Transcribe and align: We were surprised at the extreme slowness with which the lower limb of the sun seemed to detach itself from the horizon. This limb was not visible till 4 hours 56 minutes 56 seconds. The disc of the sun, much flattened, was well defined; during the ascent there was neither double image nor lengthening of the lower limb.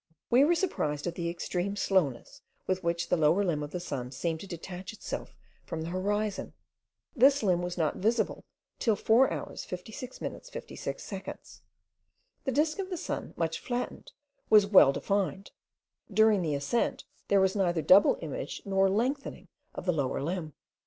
We 0.31 0.43
were 0.43 0.55
surprised 0.55 1.05
at 1.05 1.13
the 1.13 1.29
extreme 1.29 1.75
slowness 1.75 2.41
with 2.65 2.83
which 2.83 3.09
the 3.09 3.17
lower 3.17 3.43
limb 3.45 3.61
of 3.61 3.69
the 3.69 3.79
sun 3.79 4.09
seemed 4.11 4.39
to 4.39 4.47
detach 4.47 4.93
itself 4.93 5.35
from 5.63 5.83
the 5.83 5.91
horizon. 5.91 6.53
This 7.15 7.43
limb 7.43 7.61
was 7.61 7.77
not 7.77 7.97
visible 7.97 8.43
till 8.79 8.95
4 8.95 9.31
hours 9.31 9.63
56 9.63 10.19
minutes 10.19 10.49
56 10.49 11.03
seconds. 11.03 11.61
The 12.45 12.51
disc 12.51 12.79
of 12.79 12.89
the 12.89 12.97
sun, 12.97 13.35
much 13.37 13.59
flattened, 13.59 14.11
was 14.49 14.65
well 14.65 14.91
defined; 14.91 15.51
during 16.11 16.41
the 16.41 16.55
ascent 16.55 17.03
there 17.27 17.39
was 17.39 17.55
neither 17.55 17.83
double 17.83 18.17
image 18.23 18.63
nor 18.65 18.89
lengthening 18.89 19.49
of 19.75 19.85
the 19.85 19.93
lower 19.93 20.23
limb. 20.23 20.55